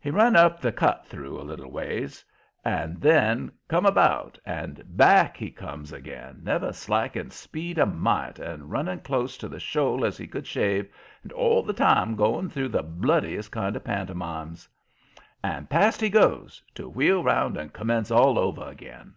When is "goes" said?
16.08-16.62